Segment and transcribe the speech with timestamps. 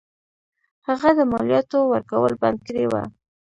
[0.87, 3.03] هغه د مالیاتو ورکول بند کړي وه.